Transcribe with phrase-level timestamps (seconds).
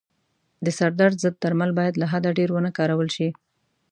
[0.65, 3.29] د سردرد ضد درمل باید له حده ډېر و نه کارول شي.